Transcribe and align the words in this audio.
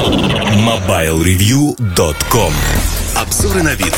MobileReview.com 0.00 2.52
Обзоры 3.16 3.62
на 3.62 3.74
вид. 3.74 3.94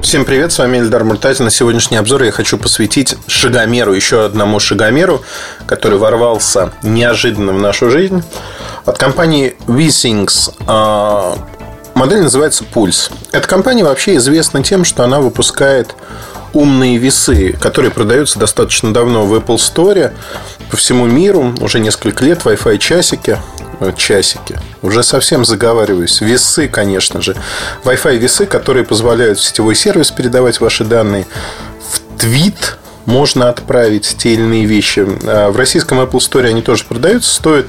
Всем 0.00 0.24
привет, 0.24 0.50
с 0.50 0.58
вами 0.58 0.78
Эльдар 0.78 1.04
Муртазин. 1.04 1.44
На 1.44 1.50
сегодняшний 1.50 1.98
обзор 1.98 2.22
я 2.22 2.32
хочу 2.32 2.56
посвятить 2.56 3.16
шагомеру, 3.26 3.92
еще 3.92 4.24
одному 4.24 4.58
шагомеру, 4.58 5.20
который 5.66 5.98
ворвался 5.98 6.72
неожиданно 6.82 7.52
в 7.52 7.58
нашу 7.58 7.90
жизнь. 7.90 8.22
От 8.86 8.96
компании 8.96 9.56
Withings 9.66 10.54
а, 10.66 11.36
модель 12.00 12.22
называется 12.22 12.64
Pulse. 12.64 13.12
Эта 13.30 13.46
компания 13.46 13.84
вообще 13.84 14.16
известна 14.16 14.62
тем, 14.62 14.86
что 14.86 15.04
она 15.04 15.20
выпускает 15.20 15.94
умные 16.54 16.96
весы, 16.96 17.52
которые 17.52 17.90
продаются 17.90 18.38
достаточно 18.38 18.94
давно 18.94 19.26
в 19.26 19.34
Apple 19.34 19.56
Store 19.56 20.12
по 20.70 20.78
всему 20.78 21.04
миру, 21.04 21.54
уже 21.60 21.78
несколько 21.78 22.24
лет, 22.24 22.40
Wi-Fi 22.42 22.78
часики, 22.78 23.36
э, 23.80 23.92
часики, 23.98 24.58
уже 24.80 25.02
совсем 25.02 25.44
заговариваюсь, 25.44 26.22
весы, 26.22 26.68
конечно 26.68 27.20
же, 27.20 27.36
Wi-Fi 27.84 28.16
весы, 28.16 28.46
которые 28.46 28.86
позволяют 28.86 29.38
в 29.38 29.44
сетевой 29.44 29.74
сервис 29.74 30.10
передавать 30.10 30.58
ваши 30.58 30.84
данные. 30.84 31.26
В 31.92 32.18
твит, 32.18 32.78
можно 33.04 33.50
отправить 33.50 34.16
те 34.16 34.32
или 34.32 34.40
иные 34.40 34.64
вещи. 34.64 35.06
А 35.24 35.50
в 35.50 35.56
российском 35.56 36.00
Apple 36.00 36.20
Store 36.20 36.46
они 36.46 36.62
тоже 36.62 36.84
продаются, 36.84 37.34
стоят 37.34 37.66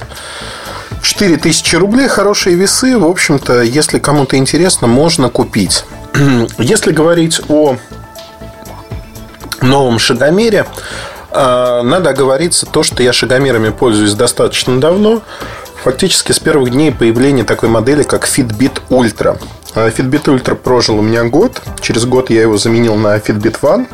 4000 1.01 1.75
рублей, 1.75 2.07
хорошие 2.07 2.55
весы. 2.55 2.97
В 2.97 3.05
общем-то, 3.05 3.61
если 3.61 3.99
кому-то 3.99 4.37
интересно, 4.37 4.87
можно 4.87 5.29
купить. 5.29 5.85
Если 6.57 6.91
говорить 6.91 7.41
о 7.49 7.77
новом 9.61 9.99
шагомере, 9.99 10.65
а, 11.31 11.81
надо 11.83 12.09
оговориться 12.09 12.65
то, 12.65 12.83
что 12.83 13.03
я 13.03 13.13
шагомерами 13.13 13.69
пользуюсь 13.69 14.13
достаточно 14.13 14.79
давно. 14.79 15.21
Фактически 15.83 16.31
с 16.31 16.39
первых 16.39 16.71
дней 16.71 16.91
появления 16.91 17.43
такой 17.43 17.69
модели, 17.69 18.03
как 18.03 18.27
Fitbit 18.27 18.81
Ultra. 18.89 19.41
А, 19.73 19.89
Fitbit 19.89 20.25
Ultra 20.25 20.55
прожил 20.55 20.99
у 20.99 21.01
меня 21.01 21.23
год. 21.23 21.61
Через 21.81 22.05
год 22.05 22.29
я 22.29 22.41
его 22.41 22.57
заменил 22.57 22.95
на 22.95 23.17
Fitbit 23.17 23.59
One. 23.61 23.87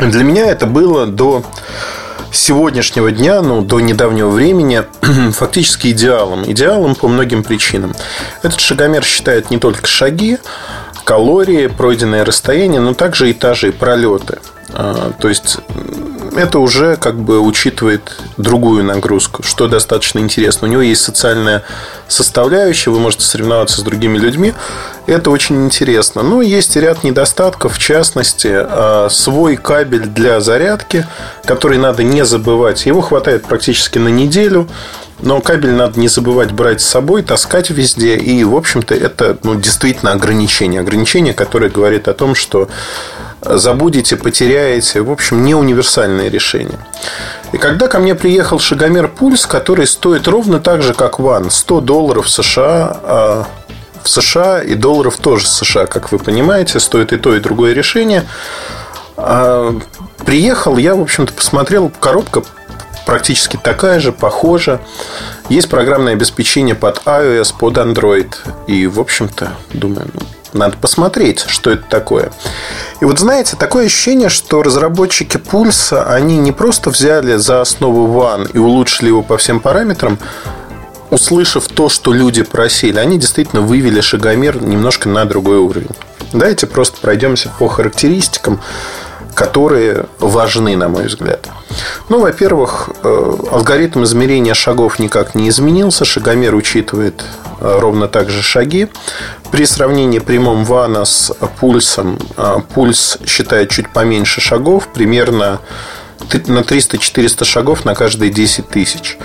Для 0.00 0.24
меня 0.24 0.46
это 0.46 0.66
было 0.66 1.06
до 1.06 1.44
сегодняшнего 2.32 3.10
дня, 3.10 3.42
ну, 3.42 3.62
до 3.62 3.80
недавнего 3.80 4.28
времени, 4.28 4.84
фактически 5.32 5.88
идеалом. 5.88 6.50
Идеалом 6.50 6.94
по 6.94 7.08
многим 7.08 7.42
причинам. 7.42 7.94
Этот 8.42 8.60
шагомер 8.60 9.04
считает 9.04 9.50
не 9.50 9.58
только 9.58 9.86
шаги, 9.86 10.38
калории, 11.04 11.68
пройденное 11.68 12.24
расстояние, 12.24 12.80
но 12.80 12.94
также 12.94 13.30
этажи, 13.30 13.72
пролеты. 13.72 14.38
А, 14.74 15.12
то 15.18 15.28
есть 15.28 15.58
это 16.38 16.60
уже 16.60 16.96
как 16.96 17.18
бы 17.18 17.40
учитывает 17.40 18.16
другую 18.36 18.84
нагрузку, 18.84 19.42
что 19.42 19.66
достаточно 19.66 20.20
интересно. 20.20 20.68
У 20.68 20.70
него 20.70 20.82
есть 20.82 21.02
социальная 21.02 21.64
составляющая, 22.06 22.90
вы 22.90 23.00
можете 23.00 23.24
соревноваться 23.24 23.80
с 23.80 23.82
другими 23.82 24.18
людьми. 24.18 24.54
Это 25.06 25.30
очень 25.30 25.64
интересно. 25.64 26.22
Но 26.22 26.40
есть 26.40 26.76
и 26.76 26.80
ряд 26.80 27.02
недостатков, 27.02 27.74
в 27.74 27.78
частности, 27.78 28.50
а, 28.52 29.08
свой 29.10 29.56
кабель 29.56 30.06
для 30.06 30.40
зарядки, 30.40 31.06
который 31.44 31.78
надо 31.78 32.04
не 32.04 32.24
забывать. 32.24 32.86
Его 32.86 33.00
хватает 33.00 33.44
практически 33.44 33.98
на 33.98 34.08
неделю. 34.08 34.68
Но 35.20 35.40
кабель 35.40 35.72
надо 35.72 35.98
не 35.98 36.06
забывать 36.06 36.52
брать 36.52 36.80
с 36.80 36.86
собой, 36.86 37.24
таскать 37.24 37.70
везде. 37.70 38.16
И, 38.16 38.44
в 38.44 38.54
общем-то, 38.54 38.94
это 38.94 39.36
ну, 39.42 39.56
действительно 39.56 40.12
ограничение. 40.12 40.80
Ограничение, 40.80 41.34
которое 41.34 41.68
говорит 41.68 42.06
о 42.06 42.14
том, 42.14 42.36
что 42.36 42.68
забудете, 43.56 44.16
потеряете. 44.16 45.00
В 45.00 45.10
общем, 45.10 45.44
не 45.44 45.54
универсальное 45.54 46.28
решение. 46.28 46.78
И 47.52 47.58
когда 47.58 47.88
ко 47.88 47.98
мне 47.98 48.14
приехал 48.14 48.58
шагомер 48.58 49.08
Пульс, 49.08 49.46
который 49.46 49.86
стоит 49.86 50.28
ровно 50.28 50.60
так 50.60 50.82
же, 50.82 50.92
как 50.94 51.18
Ван, 51.18 51.50
100 51.50 51.80
долларов 51.80 52.28
США, 52.28 53.00
а 53.02 53.46
в 54.02 54.08
США 54.08 54.62
и 54.62 54.74
долларов 54.74 55.16
тоже 55.16 55.46
США, 55.46 55.86
как 55.86 56.12
вы 56.12 56.18
понимаете, 56.18 56.80
стоит 56.80 57.12
и 57.12 57.16
то, 57.16 57.34
и 57.34 57.40
другое 57.40 57.72
решение. 57.72 58.26
А, 59.16 59.74
приехал, 60.24 60.76
я, 60.76 60.94
в 60.94 61.00
общем-то, 61.00 61.32
посмотрел, 61.32 61.90
коробка 62.00 62.42
практически 63.06 63.56
такая 63.56 64.00
же, 64.00 64.12
похожа. 64.12 64.80
Есть 65.48 65.70
программное 65.70 66.12
обеспечение 66.12 66.74
под 66.74 66.98
iOS, 67.06 67.54
под 67.58 67.78
Android. 67.78 68.34
И, 68.66 68.86
в 68.86 69.00
общем-то, 69.00 69.52
думаю, 69.72 70.08
ну, 70.12 70.20
надо 70.52 70.76
посмотреть, 70.76 71.44
что 71.48 71.70
это 71.70 71.84
такое. 71.88 72.30
И 73.00 73.04
вот 73.04 73.18
знаете, 73.18 73.56
такое 73.56 73.86
ощущение, 73.86 74.28
что 74.28 74.62
разработчики 74.62 75.36
пульса, 75.36 76.04
они 76.04 76.38
не 76.38 76.52
просто 76.52 76.90
взяли 76.90 77.36
за 77.36 77.60
основу 77.60 78.06
One 78.20 78.50
и 78.52 78.58
улучшили 78.58 79.08
его 79.08 79.22
по 79.22 79.36
всем 79.36 79.60
параметрам, 79.60 80.18
услышав 81.10 81.68
то, 81.68 81.88
что 81.88 82.12
люди 82.12 82.42
просили, 82.42 82.98
они 82.98 83.18
действительно 83.18 83.62
вывели 83.62 84.00
шагомер 84.00 84.62
немножко 84.62 85.08
на 85.08 85.24
другой 85.24 85.58
уровень. 85.58 85.90
Давайте 86.32 86.66
просто 86.66 86.98
пройдемся 87.00 87.50
по 87.58 87.68
характеристикам 87.68 88.60
которые 89.38 90.06
важны, 90.18 90.76
на 90.76 90.88
мой 90.88 91.06
взгляд. 91.06 91.48
Ну, 92.08 92.20
во-первых, 92.20 92.90
э, 93.02 93.32
алгоритм 93.52 94.04
измерения 94.04 94.54
шагов 94.54 94.98
никак 94.98 95.34
не 95.34 95.48
изменился. 95.48 96.04
Шагомер 96.04 96.54
учитывает 96.54 97.24
э, 97.60 97.78
ровно 97.80 98.08
так 98.08 98.30
же 98.30 98.42
шаги. 98.42 98.88
При 99.50 99.66
сравнении 99.66 100.18
прямом 100.18 100.64
вана 100.64 101.04
с 101.04 101.32
пульсом, 101.60 102.18
э, 102.36 102.56
пульс 102.74 103.18
считает 103.26 103.70
чуть 103.70 103.90
поменьше 103.90 104.40
шагов, 104.40 104.88
примерно 104.88 105.60
на 106.46 106.60
300-400 106.60 107.44
шагов 107.44 107.84
на 107.84 107.94
каждые 107.94 108.30
10 108.30 108.68
тысяч. 108.68 109.18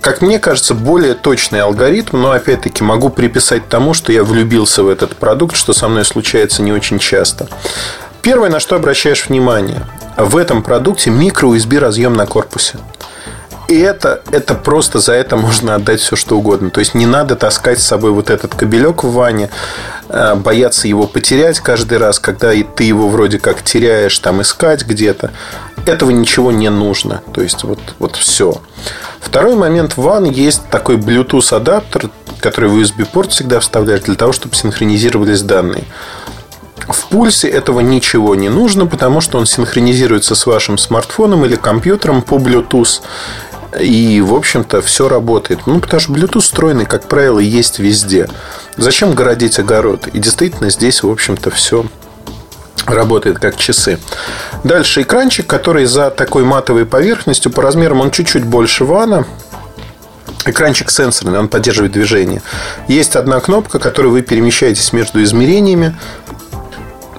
Как 0.00 0.22
мне 0.22 0.38
кажется, 0.38 0.74
более 0.74 1.14
точный 1.14 1.60
алгоритм, 1.60 2.20
но 2.20 2.32
опять-таки 2.32 2.82
могу 2.82 3.10
приписать 3.10 3.68
тому, 3.68 3.94
что 3.94 4.12
я 4.12 4.24
влюбился 4.24 4.82
в 4.82 4.88
этот 4.88 5.16
продукт, 5.16 5.56
что 5.56 5.72
со 5.72 5.88
мной 5.88 6.04
случается 6.04 6.62
не 6.62 6.72
очень 6.72 6.98
часто. 6.98 7.48
Первое, 8.22 8.48
на 8.48 8.58
что 8.58 8.76
обращаешь 8.76 9.28
внимание, 9.28 9.86
в 10.16 10.36
этом 10.36 10.62
продукте 10.62 11.10
микро-USB 11.10 11.78
разъем 11.78 12.14
на 12.14 12.26
корпусе. 12.26 12.78
И 13.66 13.78
это, 13.78 14.20
это 14.30 14.54
просто 14.54 14.98
за 14.98 15.14
это 15.14 15.36
можно 15.36 15.74
отдать 15.74 16.00
все, 16.00 16.16
что 16.16 16.36
угодно. 16.36 16.70
То 16.70 16.80
есть 16.80 16.94
не 16.94 17.06
надо 17.06 17.34
таскать 17.34 17.80
с 17.80 17.86
собой 17.86 18.10
вот 18.10 18.28
этот 18.28 18.54
кабелек 18.54 19.04
в 19.04 19.12
ванне, 19.12 19.48
э, 20.08 20.34
бояться 20.34 20.86
его 20.86 21.06
потерять 21.06 21.60
каждый 21.60 21.96
раз, 21.98 22.18
когда 22.18 22.52
и 22.52 22.62
ты 22.62 22.84
его 22.84 23.08
вроде 23.08 23.38
как 23.38 23.62
теряешь, 23.62 24.18
там 24.18 24.42
искать 24.42 24.84
где-то. 24.84 25.30
Этого 25.86 26.10
ничего 26.10 26.52
не 26.52 26.68
нужно. 26.68 27.22
То 27.32 27.40
есть 27.40 27.64
вот, 27.64 27.80
вот 27.98 28.16
все. 28.16 28.60
Второй 29.20 29.56
момент 29.56 29.96
в 29.96 30.02
ван 30.02 30.24
есть 30.24 30.68
такой 30.70 30.96
Bluetooth 30.96 31.56
адаптер, 31.56 32.10
который 32.40 32.68
в 32.68 32.76
USB-порт 32.76 33.32
всегда 33.32 33.60
вставляешь 33.60 34.02
для 34.02 34.14
того, 34.14 34.32
чтобы 34.32 34.54
синхронизировались 34.54 35.40
данные. 35.40 35.84
В 36.88 37.06
пульсе 37.08 37.48
этого 37.48 37.80
ничего 37.80 38.34
не 38.34 38.48
нужно, 38.48 38.86
потому 38.86 39.20
что 39.20 39.38
он 39.38 39.46
синхронизируется 39.46 40.34
с 40.34 40.46
вашим 40.46 40.78
смартфоном 40.78 41.44
или 41.44 41.56
компьютером 41.56 42.22
по 42.22 42.34
Bluetooth. 42.34 43.00
И, 43.80 44.20
в 44.20 44.34
общем-то, 44.34 44.82
все 44.82 45.08
работает. 45.08 45.66
Ну, 45.66 45.80
потому 45.80 46.00
что 46.00 46.12
Bluetooth 46.12 46.40
встроенный, 46.40 46.86
как 46.86 47.08
правило, 47.08 47.38
есть 47.38 47.78
везде. 47.78 48.28
Зачем 48.76 49.14
городить 49.14 49.58
огород? 49.58 50.06
И 50.08 50.18
действительно, 50.18 50.70
здесь, 50.70 51.02
в 51.02 51.10
общем-то, 51.10 51.50
все 51.50 51.84
работает 52.86 53.38
как 53.38 53.56
часы. 53.56 53.98
Дальше 54.62 55.02
экранчик, 55.02 55.46
который 55.46 55.86
за 55.86 56.10
такой 56.10 56.44
матовой 56.44 56.86
поверхностью 56.86 57.50
по 57.50 57.62
размерам 57.62 58.00
он 58.00 58.10
чуть-чуть 58.10 58.44
больше 58.44 58.84
вана. 58.84 59.26
Экранчик 60.46 60.90
сенсорный, 60.90 61.38
он 61.38 61.48
поддерживает 61.48 61.92
движение. 61.92 62.42
Есть 62.86 63.16
одна 63.16 63.40
кнопка, 63.40 63.78
которой 63.78 64.08
вы 64.08 64.20
перемещаетесь 64.20 64.92
между 64.92 65.22
измерениями. 65.22 65.96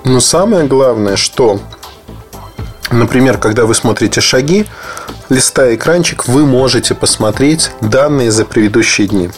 Но 0.06 0.20
самое 0.20 0.66
главное, 0.66 1.16
что, 1.16 1.60
например, 2.92 3.40
когда 3.40 3.66
вы 3.66 3.74
смотрите 3.74 4.22
шаги, 4.22 4.68
листая 5.30 5.74
экранчик, 5.74 6.28
вы 6.28 6.46
можете 6.46 6.94
посмотреть 6.94 7.72
данные 7.82 8.30
за 8.30 8.46
предыдущие 8.46 9.08
дни. 9.08 9.32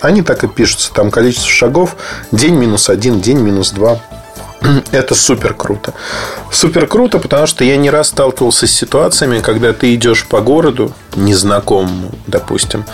Они 0.00 0.22
так 0.22 0.44
и 0.44 0.48
пишутся. 0.48 0.94
Там 0.94 1.10
количество 1.10 1.50
шагов 1.50 1.96
день 2.32 2.54
минус 2.54 2.88
один, 2.88 3.20
день 3.20 3.38
минус 3.38 3.72
два. 3.72 4.00
Это 4.92 5.14
супер 5.14 5.52
круто. 5.52 5.92
Супер 6.50 6.86
круто, 6.86 7.18
потому 7.18 7.46
что 7.46 7.62
я 7.62 7.76
не 7.76 7.90
раз 7.90 8.08
сталкивался 8.08 8.66
с 8.66 8.72
ситуациями, 8.72 9.40
когда 9.40 9.74
ты 9.74 9.94
идешь 9.94 10.26
по 10.26 10.40
городу, 10.40 10.92
незнакомому, 11.16 12.12
допустим, 12.26 12.86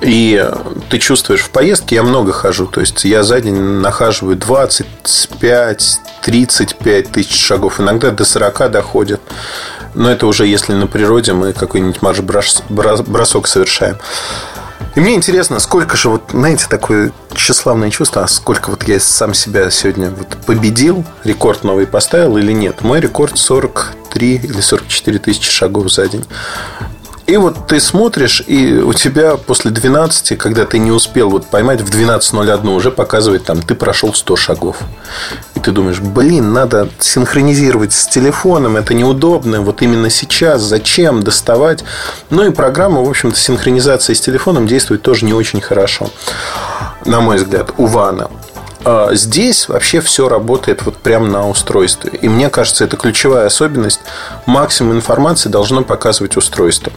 и 0.00 0.48
ты 0.90 0.98
чувствуешь 0.98 1.40
в 1.40 1.50
поездке, 1.50 1.96
я 1.96 2.02
много 2.02 2.32
хожу. 2.32 2.66
То 2.66 2.80
есть 2.80 3.04
я 3.04 3.22
за 3.22 3.40
день 3.40 3.54
нахаживаю 3.54 4.36
25, 4.36 6.00
35 6.22 7.12
тысяч 7.12 7.40
шагов. 7.40 7.80
Иногда 7.80 8.10
до 8.10 8.24
40 8.24 8.70
доходит. 8.70 9.20
Но 9.94 10.10
это 10.10 10.26
уже 10.26 10.46
если 10.46 10.74
на 10.74 10.86
природе 10.86 11.32
мы 11.32 11.52
какой-нибудь 11.52 12.02
марш-бросок 12.02 13.46
совершаем. 13.46 13.96
И 14.94 15.00
мне 15.00 15.14
интересно, 15.14 15.58
сколько 15.60 15.96
же, 15.96 16.08
вот, 16.08 16.22
знаете, 16.32 16.66
такое 16.68 17.12
тщеславное 17.34 17.90
чувство, 17.90 18.24
а 18.24 18.28
сколько 18.28 18.70
вот 18.70 18.84
я 18.88 18.98
сам 18.98 19.34
себя 19.34 19.70
сегодня 19.70 20.10
вот 20.10 20.36
победил, 20.46 21.04
рекорд 21.22 21.64
новый 21.64 21.86
поставил 21.86 22.38
или 22.38 22.52
нет. 22.52 22.80
Мой 22.82 23.00
рекорд 23.00 23.36
43 23.36 24.36
или 24.36 24.60
44 24.60 25.18
тысячи 25.18 25.50
шагов 25.50 25.92
за 25.92 26.08
день. 26.08 26.24
И 27.26 27.36
вот 27.36 27.66
ты 27.66 27.80
смотришь, 27.80 28.40
и 28.46 28.74
у 28.74 28.92
тебя 28.92 29.36
после 29.36 29.72
12, 29.72 30.38
когда 30.38 30.64
ты 30.64 30.78
не 30.78 30.92
успел 30.92 31.28
вот 31.28 31.46
поймать, 31.46 31.80
в 31.80 31.90
12.01 31.90 32.68
уже 32.68 32.92
показывает, 32.92 33.44
там, 33.44 33.62
ты 33.62 33.74
прошел 33.74 34.14
100 34.14 34.36
шагов. 34.36 34.76
И 35.56 35.60
ты 35.60 35.72
думаешь, 35.72 35.98
блин, 35.98 36.52
надо 36.52 36.88
синхронизировать 37.00 37.92
с 37.92 38.06
телефоном, 38.06 38.76
это 38.76 38.94
неудобно, 38.94 39.60
вот 39.60 39.82
именно 39.82 40.08
сейчас, 40.08 40.62
зачем 40.62 41.24
доставать. 41.24 41.82
Ну 42.30 42.46
и 42.46 42.50
программа, 42.50 43.02
в 43.02 43.08
общем-то, 43.08 43.36
синхронизация 43.36 44.14
с 44.14 44.20
телефоном 44.20 44.68
действует 44.68 45.02
тоже 45.02 45.24
не 45.24 45.32
очень 45.32 45.60
хорошо, 45.60 46.10
на 47.04 47.20
мой 47.20 47.38
взгляд, 47.38 47.72
у 47.76 47.86
Вана. 47.86 48.30
А 48.88 49.16
здесь 49.16 49.68
вообще 49.68 50.00
все 50.00 50.28
работает 50.28 50.84
вот 50.84 50.96
прямо 50.98 51.26
на 51.26 51.48
устройстве. 51.48 52.12
И 52.22 52.28
мне 52.28 52.48
кажется, 52.48 52.84
это 52.84 52.96
ключевая 52.96 53.46
особенность. 53.46 54.00
Максимум 54.46 54.94
информации 54.94 55.48
должно 55.48 55.82
показывать 55.82 56.36
устройство. 56.36 56.92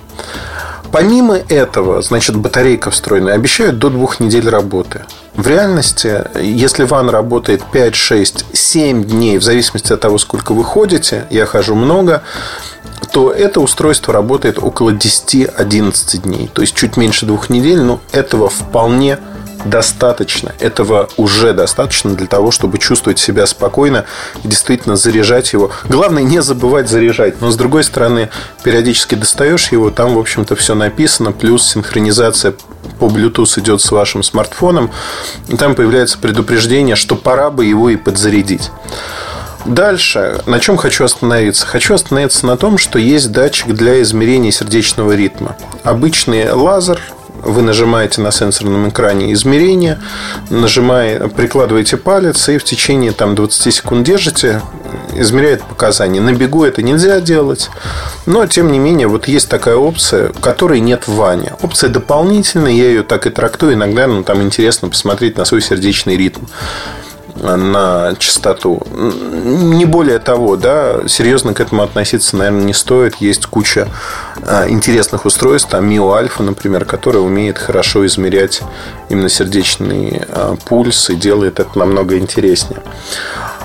Помимо 0.92 1.36
этого, 1.36 2.04
значит, 2.04 2.36
батарейка 2.36 2.92
встроенная 2.92 3.34
обещают 3.34 3.80
до 3.80 3.90
двух 3.90 4.20
недель 4.20 4.48
работы. 4.48 5.02
В 5.34 5.48
реальности, 5.48 6.26
если 6.40 6.84
ван 6.84 7.10
работает 7.10 7.64
5, 7.72 7.96
6, 7.96 8.46
7 8.54 9.04
дней, 9.04 9.40
в 9.40 9.44
зависимости 9.44 9.92
от 9.92 10.00
того, 10.00 10.20
сколько 10.20 10.54
вы 10.54 10.64
ходите, 10.64 11.26
я 11.32 11.48
хожу 11.48 11.74
много, 11.74 12.22
то 13.12 13.32
это 13.32 13.62
устройство 13.62 14.14
работает 14.14 14.60
около 14.60 14.92
10-11 14.92 16.18
дней. 16.22 16.52
То 16.54 16.62
есть 16.62 16.76
чуть 16.76 16.98
меньше 16.98 17.26
двух 17.26 17.50
недель, 17.50 17.82
но 17.82 18.00
этого 18.12 18.48
вполне 18.48 19.18
достаточно. 19.66 20.54
Этого 20.60 21.10
уже 21.18 21.54
достаточно 21.54 22.14
для 22.14 22.28
того, 22.28 22.52
чтобы 22.52 22.78
чувствовать 22.78 23.20
себя 23.20 23.46
спокойно 23.46 24.06
и 24.44 24.48
действительно 24.48 24.96
заряжать 24.96 25.54
его. 25.54 25.72
Главное 25.86 26.24
не 26.24 26.42
забывать 26.42 26.90
заряжать. 26.90 27.42
Но 27.42 27.52
с 27.52 27.56
другой 27.56 27.84
стороны, 27.84 28.30
периодически 28.64 29.16
достаешь 29.16 29.72
его, 29.72 29.90
там, 29.90 30.16
в 30.16 30.20
общем-то, 30.20 30.56
все 30.56 30.76
написано, 30.76 31.32
плюс 31.32 31.68
синхронизация 31.68 32.54
по 33.00 33.06
Bluetooth 33.06 33.60
идет 33.60 33.82
с 33.82 33.92
вашим 33.92 34.24
смартфоном. 34.24 34.92
И 35.48 35.56
там 35.56 35.76
появляется 35.76 36.18
предупреждение, 36.18 36.96
что 36.96 37.16
пора 37.16 37.50
бы 37.50 37.66
его 37.66 37.90
и 37.90 37.96
подзарядить. 37.96 38.72
Дальше, 39.66 40.42
на 40.46 40.60
чем 40.60 40.78
хочу 40.78 41.04
остановиться? 41.04 41.66
Хочу 41.66 41.94
остановиться 41.94 42.46
на 42.46 42.56
том, 42.56 42.78
что 42.78 42.98
есть 42.98 43.32
датчик 43.32 43.74
для 43.74 44.02
измерения 44.02 44.52
сердечного 44.52 45.16
ритма. 45.16 45.58
Обычный 45.84 46.52
лазер 46.52 47.02
вы 47.44 47.62
нажимаете 47.62 48.22
на 48.22 48.32
сенсорном 48.32 48.90
экране 48.90 49.34
измерение, 49.34 50.00
нажимая, 50.50 51.28
прикладываете 51.28 51.98
палец 51.98 52.50
и 52.50 52.58
в 52.58 52.64
течение 52.64 53.12
там, 53.12 53.36
20 53.36 53.74
секунд 53.74 54.06
держите, 54.06 54.62
измеряет 55.14 55.64
показания. 55.64 56.22
На 56.22 56.34
бегу 56.34 56.64
это 56.64 56.82
нельзя 56.82 57.20
делать, 57.20 57.70
но 58.26 58.46
тем 58.46 58.72
не 58.72 58.80
менее 58.80 59.08
вот 59.08 59.28
есть 59.28 59.50
такая 59.50 59.76
опция, 59.76 60.32
которой 60.42 60.80
нет 60.80 61.08
в 61.08 61.16
ване. 61.16 61.54
Опция 61.62 61.90
дополнительная, 61.90 62.72
я 62.72 62.86
ее 62.86 63.04
так 63.04 63.26
и 63.26 63.30
трактую. 63.30 63.74
Иногда 63.74 64.08
ну, 64.08 64.24
там 64.24 64.42
интересно 64.42 64.90
посмотреть 64.90 65.38
на 65.38 65.46
свой 65.46 65.62
сердечный 65.62 66.18
ритм 66.18 66.46
на 67.42 68.16
частоту. 68.18 68.82
Не 68.92 69.86
более 69.86 70.20
того, 70.20 70.56
да, 70.56 71.08
серьезно 71.08 71.54
к 71.54 71.60
этому 71.60 71.84
относиться, 71.84 72.36
наверное, 72.38 72.64
не 72.64 72.74
стоит. 72.74 73.16
Есть 73.16 73.46
куча 73.46 73.88
а, 74.46 74.68
интересных 74.70 75.26
устройств, 75.26 75.70
там 75.70 75.90
Mio 75.90 76.20
Alpha, 76.20 76.44
например, 76.44 76.86
которая 76.86 77.24
умеет 77.24 77.58
хорошо 77.58 78.06
измерять 78.06 78.62
именно 79.10 79.30
сердечный 79.30 80.22
а, 80.30 80.56
пульс 80.66 81.10
и 81.10 81.16
делает 81.16 81.60
это 81.60 81.78
намного 81.78 82.18
интереснее. 82.18 82.82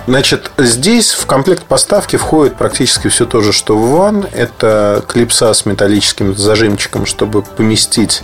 Значит, 0.06 0.50
здесь 0.58 1.12
в 1.12 1.24
комплект 1.24 1.64
поставки 1.64 2.16
входит 2.16 2.56
практически 2.56 3.08
все 3.08 3.24
то 3.24 3.40
же, 3.40 3.52
что 3.52 3.76
в 3.78 3.94
One. 3.94 4.28
Это 4.34 5.02
клипса 5.08 5.52
с 5.54 5.64
металлическим 5.64 6.36
зажимчиком, 6.36 7.06
чтобы 7.06 7.40
поместить 7.40 8.22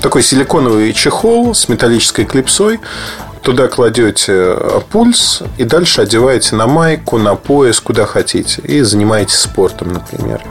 такой 0.00 0.22
силиконовый 0.22 0.92
чехол 0.94 1.54
с 1.54 1.68
металлической 1.68 2.24
клипсой. 2.24 2.80
Туда 3.42 3.68
кладете 3.68 4.32
э, 4.32 4.80
пульс 4.90 5.42
и 5.56 5.64
дальше 5.64 6.02
одеваете 6.02 6.56
на 6.56 6.66
майку, 6.66 7.18
на 7.18 7.34
пояс, 7.34 7.80
куда 7.80 8.04
хотите. 8.04 8.62
И 8.62 8.82
занимаетесь 8.82 9.38
спортом, 9.38 9.92
например. 9.92 10.42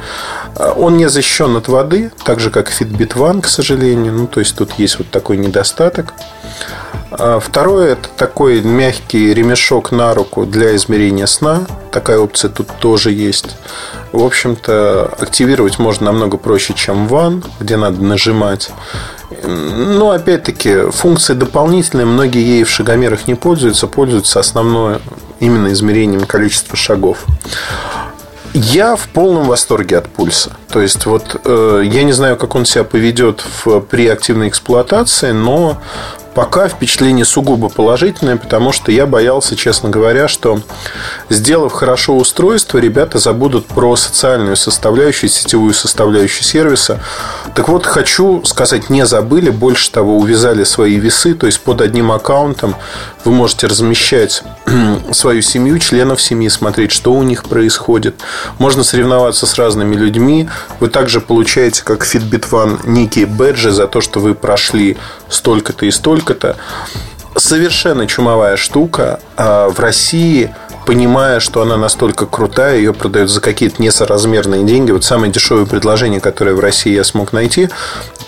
Э, 0.55 0.71
он 0.75 0.97
не 0.97 1.09
защищен 1.09 1.55
от 1.55 1.67
воды, 1.67 2.11
так 2.23 2.39
же, 2.39 2.49
как 2.49 2.69
Fitbit 2.69 3.13
One, 3.15 3.41
к 3.41 3.47
сожалению. 3.47 4.13
Ну, 4.13 4.27
то 4.27 4.39
есть, 4.39 4.55
тут 4.55 4.73
есть 4.73 4.97
вот 4.97 5.09
такой 5.09 5.37
недостаток. 5.37 6.13
А 7.11 7.39
второе– 7.39 7.91
это 7.93 8.09
такой 8.17 8.61
мягкий 8.61 9.33
ремешок 9.33 9.91
на 9.91 10.13
руку 10.13 10.45
для 10.45 10.75
измерения 10.75 11.25
сна. 11.25 11.61
Такая 11.91 12.19
опция 12.19 12.49
тут 12.49 12.67
тоже 12.79 13.11
есть. 13.11 13.55
В 14.11 14.23
общем-то, 14.23 15.13
активировать 15.19 15.79
можно 15.79 16.07
намного 16.07 16.37
проще, 16.37 16.73
чем 16.73 17.07
One, 17.07 17.45
где 17.59 17.77
надо 17.77 18.03
нажимать. 18.03 18.71
Но, 19.43 20.11
опять-таки, 20.11 20.89
функция 20.91 21.35
дополнительная. 21.35 22.05
Многие 22.05 22.43
ей 22.43 22.63
в 22.63 22.69
шагомерах 22.69 23.27
не 23.27 23.35
пользуются. 23.35 23.87
Пользуются 23.87 24.39
основное 24.39 24.99
именно 25.39 25.71
измерением 25.71 26.25
количества 26.25 26.75
шагов. 26.75 27.25
Я 28.53 28.95
в 28.95 29.07
полном 29.09 29.45
восторге 29.45 29.97
от 29.97 30.09
пульса. 30.09 30.51
То 30.71 30.81
есть, 30.81 31.05
вот 31.05 31.39
э, 31.43 31.81
я 31.85 32.03
не 32.03 32.11
знаю, 32.11 32.37
как 32.37 32.55
он 32.55 32.65
себя 32.65 32.83
поведет 32.83 33.43
в, 33.63 33.81
при 33.81 34.07
активной 34.07 34.47
эксплуатации, 34.47 35.31
но 35.31 35.77
Пока 36.37 36.67
впечатление 36.67 37.25
сугубо 37.25 37.67
положительное, 37.67 38.37
потому 38.37 38.71
что 38.71 38.91
я 38.91 39.07
боялся, 39.07 39.55
честно 39.55 39.89
говоря, 39.89 40.27
что 40.27 40.59
сделав 41.29 41.73
хорошо 41.73 42.15
устройство, 42.15 42.77
ребята 42.77 43.19
забудут 43.19 43.67
про 43.67 43.95
социальную 43.95 44.55
составляющую, 44.55 45.29
сетевую 45.29 45.73
составляющую 45.73 46.43
сервиса. 46.43 46.99
Так 47.55 47.67
вот, 47.69 47.85
хочу 47.85 48.43
сказать, 48.45 48.89
не 48.89 49.05
забыли, 49.05 49.49
больше 49.49 49.91
того, 49.91 50.17
увязали 50.17 50.63
свои 50.63 50.95
весы, 50.95 51.33
то 51.33 51.45
есть 51.45 51.61
под 51.61 51.81
одним 51.81 52.11
аккаунтом 52.11 52.75
вы 53.25 53.31
можете 53.31 53.67
размещать 53.67 54.43
свою 55.11 55.41
семью, 55.41 55.79
членов 55.79 56.21
семьи, 56.21 56.49
смотреть, 56.49 56.91
что 56.91 57.13
у 57.13 57.23
них 57.23 57.43
происходит. 57.43 58.15
Можно 58.57 58.83
соревноваться 58.83 59.45
с 59.45 59.55
разными 59.55 59.95
людьми. 59.95 60.49
Вы 60.79 60.87
также 60.87 61.19
получаете, 61.19 61.83
как 61.83 62.05
Fitbit 62.05 62.49
One, 62.49 62.79
некие 62.85 63.25
бэджи 63.25 63.71
за 63.71 63.87
то, 63.87 64.01
что 64.01 64.19
вы 64.19 64.33
прошли 64.33 64.97
столько-то 65.29 65.85
и 65.85 65.91
столько-то. 65.91 66.57
Совершенно 67.35 68.07
чумовая 68.07 68.57
штука. 68.57 69.19
А 69.35 69.69
в 69.69 69.79
России 69.79 70.53
понимая, 70.87 71.41
что 71.41 71.61
она 71.61 71.75
настолько 71.75 72.25
крутая, 72.25 72.77
ее 72.77 72.93
продают 72.93 73.29
за 73.29 73.41
какие-то 73.41 73.81
несоразмерные 73.81 74.63
деньги. 74.63 74.91
Вот 74.91 75.03
самое 75.03 75.29
дешевое 75.29 75.65
предложение, 75.65 76.21
которое 76.21 76.55
в 76.55 76.61
России 76.61 76.93
я 76.93 77.03
смог 77.03 77.33
найти, 77.33 77.67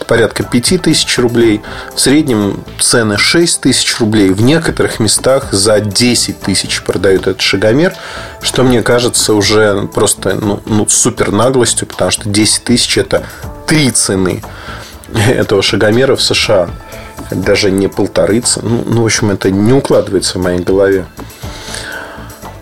порядка 0.08 0.44
5 0.44 0.82
тысяч 0.82 1.18
рублей. 1.20 1.62
В 1.96 2.02
среднем 2.02 2.62
цены 2.78 3.18
6 3.18 3.62
тысяч 3.62 3.98
рублей. 4.00 4.32
В 4.32 4.42
некоторых 4.42 5.00
местах 5.00 5.54
за 5.54 5.80
10 5.80 6.42
тысяч 6.42 6.84
продают 6.84 7.28
этот 7.28 7.40
шагомер, 7.40 7.94
что 8.42 8.64
мне 8.64 8.82
кажется 8.84 9.34
уже 9.34 9.88
просто 9.94 10.36
ну, 10.36 10.62
ну, 10.66 10.86
супер 10.90 11.32
наглостью, 11.32 11.88
потому 11.88 12.12
что 12.12 12.28
10 12.28 12.66
тысяч 12.66 12.98
это 12.98 13.24
три 13.68 13.90
цены 13.92 14.44
этого 15.14 15.62
шагомера 15.62 16.18
в 16.18 16.22
США. 16.22 16.70
Даже 17.32 17.72
не 17.72 17.88
полторы 17.88 18.42
цены. 18.42 18.68
Ну, 18.68 18.84
ну, 18.86 19.02
в 19.04 19.06
общем, 19.06 19.32
это 19.32 19.50
не 19.50 19.72
укладывается 19.72 20.40
в 20.40 20.42
моей 20.42 20.60
голове. 20.60 21.06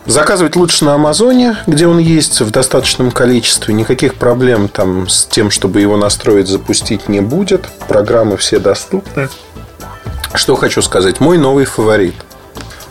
Заказывать 0.08 0.56
лучше 0.56 0.86
на 0.86 0.94
Амазоне, 0.94 1.58
где 1.68 1.86
он 1.86 1.98
есть 2.00 2.40
в 2.40 2.50
достаточном 2.50 3.12
количестве. 3.12 3.74
Никаких 3.74 4.16
проблем 4.16 4.70
там 4.70 5.10
с 5.10 5.26
тем, 5.26 5.52
чтобы 5.52 5.82
его 5.82 5.98
настроить, 5.98 6.48
запустить 6.48 7.10
не 7.10 7.20
будет. 7.20 7.68
Программы 7.90 8.38
все 8.38 8.60
доступны. 8.60 9.28
Что 10.34 10.56
хочу 10.56 10.82
сказать. 10.82 11.20
Мой 11.20 11.38
новый 11.38 11.66
фаворит. 11.66 12.16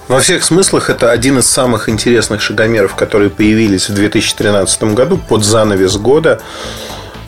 Во 0.08 0.20
всех 0.20 0.44
смыслах 0.44 0.90
это 0.90 1.10
один 1.10 1.38
из 1.38 1.46
самых 1.46 1.88
интересных 1.88 2.42
шагомеров, 2.42 2.94
которые 2.94 3.30
появились 3.30 3.88
в 3.88 3.94
2013 3.94 4.94
году 4.94 5.16
под 5.16 5.42
занавес 5.42 5.96
года. 5.96 6.42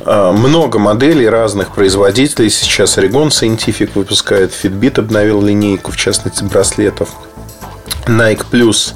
А, 0.04 0.32
много 0.32 0.78
моделей 0.78 1.30
разных 1.30 1.74
производителей. 1.74 2.50
Сейчас 2.50 2.98
Oregon 2.98 3.28
Scientific 3.28 3.92
выпускает, 3.94 4.52
Fitbit 4.52 4.98
обновил 5.00 5.40
линейку, 5.40 5.92
в 5.92 5.96
частности, 5.96 6.44
браслетов. 6.44 7.08
Nike 8.06 8.44
Plus 8.50 8.92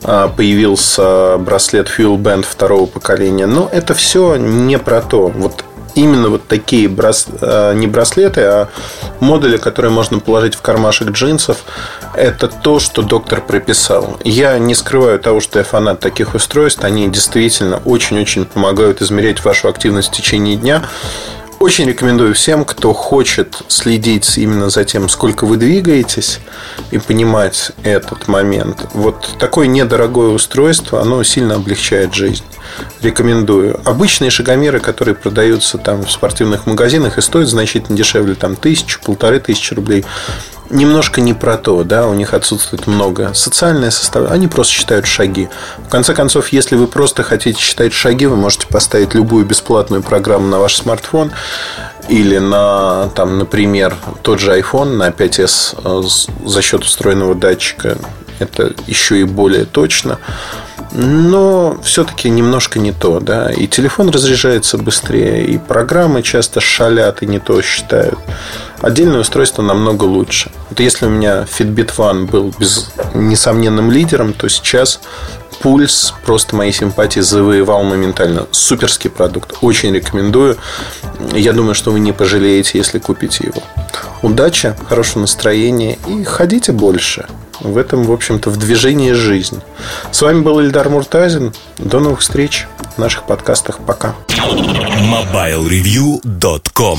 появился 0.00 1.38
браслет 1.38 1.88
Fuel 1.88 2.16
Band 2.16 2.44
второго 2.48 2.86
поколения. 2.86 3.46
Но 3.46 3.68
это 3.70 3.94
все 3.94 4.36
не 4.36 4.78
про 4.78 5.00
то. 5.02 5.28
Вот 5.28 5.64
именно 5.98 6.28
вот 6.28 6.46
такие 6.46 6.88
брас... 6.88 7.26
А, 7.40 7.74
не 7.74 7.86
браслеты, 7.86 8.42
а 8.42 8.68
модули, 9.20 9.56
которые 9.56 9.90
можно 9.90 10.18
положить 10.20 10.54
в 10.54 10.62
кармашек 10.62 11.10
джинсов, 11.10 11.58
это 12.14 12.48
то, 12.48 12.78
что 12.78 13.02
доктор 13.02 13.40
прописал. 13.40 14.16
Я 14.24 14.58
не 14.58 14.74
скрываю 14.74 15.18
того, 15.18 15.40
что 15.40 15.58
я 15.58 15.64
фанат 15.64 16.00
таких 16.00 16.34
устройств. 16.34 16.84
Они 16.84 17.08
действительно 17.08 17.80
очень-очень 17.84 18.44
помогают 18.44 19.02
измерять 19.02 19.44
вашу 19.44 19.68
активность 19.68 20.08
в 20.08 20.12
течение 20.12 20.56
дня. 20.56 20.82
Очень 21.60 21.86
рекомендую 21.86 22.34
всем, 22.34 22.64
кто 22.64 22.92
хочет 22.92 23.62
следить 23.66 24.38
именно 24.38 24.70
за 24.70 24.84
тем, 24.84 25.08
сколько 25.08 25.44
вы 25.44 25.56
двигаетесь 25.56 26.38
и 26.92 26.98
понимать 26.98 27.72
этот 27.82 28.28
момент. 28.28 28.86
Вот 28.94 29.36
такое 29.40 29.66
недорогое 29.66 30.28
устройство, 30.28 31.00
оно 31.00 31.22
сильно 31.24 31.56
облегчает 31.56 32.14
жизнь. 32.14 32.44
Рекомендую. 33.02 33.80
Обычные 33.84 34.30
шагомеры, 34.30 34.78
которые 34.78 35.16
продаются 35.16 35.78
там 35.78 36.04
в 36.04 36.12
спортивных 36.12 36.66
магазинах 36.66 37.18
и 37.18 37.22
стоят 37.22 37.48
значительно 37.48 37.98
дешевле, 37.98 38.36
там 38.36 38.54
тысячу, 38.54 39.00
полторы 39.02 39.40
тысячи 39.40 39.74
рублей 39.74 40.04
немножко 40.70 41.20
не 41.20 41.34
про 41.34 41.56
то, 41.56 41.82
да, 41.84 42.06
у 42.06 42.14
них 42.14 42.34
отсутствует 42.34 42.86
много. 42.86 43.32
Социальная 43.34 43.90
составляющая, 43.90 44.34
они 44.34 44.48
просто 44.48 44.72
считают 44.72 45.06
шаги. 45.06 45.48
В 45.78 45.88
конце 45.88 46.14
концов, 46.14 46.48
если 46.48 46.76
вы 46.76 46.86
просто 46.86 47.22
хотите 47.22 47.60
считать 47.60 47.92
шаги, 47.92 48.26
вы 48.26 48.36
можете 48.36 48.66
поставить 48.66 49.14
любую 49.14 49.44
бесплатную 49.44 50.02
программу 50.02 50.48
на 50.48 50.58
ваш 50.58 50.76
смартфон 50.76 51.32
или 52.08 52.38
на, 52.38 53.08
там, 53.14 53.38
например, 53.38 53.96
тот 54.22 54.40
же 54.40 54.58
iPhone 54.58 54.96
на 54.96 55.08
5s 55.08 55.78
э, 55.84 56.48
за 56.48 56.62
счет 56.62 56.82
устроенного 56.82 57.34
датчика. 57.34 57.98
Это 58.38 58.72
еще 58.86 59.20
и 59.20 59.24
более 59.24 59.64
точно. 59.64 60.18
Но 60.92 61.78
все-таки 61.82 62.30
немножко 62.30 62.78
не 62.78 62.92
то, 62.92 63.20
да. 63.20 63.50
И 63.50 63.66
телефон 63.66 64.10
разряжается 64.10 64.78
быстрее, 64.78 65.44
и 65.44 65.58
программы 65.58 66.22
часто 66.22 66.60
шалят 66.60 67.22
и 67.22 67.26
не 67.26 67.38
то 67.38 67.60
считают. 67.60 68.18
Отдельное 68.80 69.20
устройство 69.20 69.62
намного 69.62 70.04
лучше. 70.04 70.50
Вот 70.70 70.80
если 70.80 71.06
у 71.06 71.10
меня 71.10 71.42
Fitbit 71.42 71.96
One 71.96 72.26
был 72.26 72.54
без, 72.58 72.90
несомненным 73.12 73.90
лидером, 73.90 74.32
то 74.32 74.48
сейчас 74.48 75.00
пульс 75.60 76.14
просто 76.24 76.54
моей 76.54 76.72
симпатии 76.72 77.20
завоевал 77.20 77.82
моментально. 77.82 78.46
Суперский 78.52 79.10
продукт. 79.10 79.56
Очень 79.60 79.94
рекомендую. 79.94 80.56
Я 81.32 81.52
думаю, 81.52 81.74
что 81.74 81.90
вы 81.90 82.00
не 82.00 82.12
пожалеете, 82.12 82.78
если 82.78 82.98
купите 82.98 83.44
его. 83.44 83.62
Удачи, 84.22 84.74
хорошего 84.88 85.22
настроения 85.22 85.98
и 86.06 86.24
ходите 86.24 86.72
больше. 86.72 87.26
В 87.60 87.76
этом, 87.76 88.04
в 88.04 88.12
общем-то, 88.12 88.50
в 88.50 88.56
движении 88.56 89.12
жизнь. 89.12 89.60
С 90.10 90.22
вами 90.22 90.40
был 90.42 90.60
Ильдар 90.60 90.88
Муртазин. 90.88 91.52
До 91.78 92.00
новых 92.00 92.20
встреч 92.20 92.66
в 92.96 93.00
наших 93.00 93.24
подкастах. 93.24 93.78
Пока. 93.78 94.14
MobileReview.com 94.28 96.98